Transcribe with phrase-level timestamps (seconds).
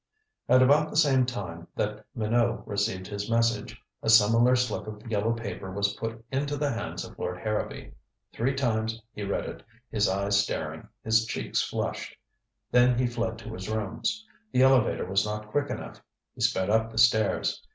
[0.49, 5.31] At about the same time that Minot received his message, a similar slip of yellow
[5.31, 7.93] paper was put into the hands of Lord Harrowby.
[8.33, 9.61] Three times he read it,
[9.91, 12.15] his eyes staring, his cheeks flushed.
[12.71, 14.25] Then he fled to his rooms.
[14.51, 16.01] The elevator was not quick enough;
[16.33, 17.63] he sped up the stairs.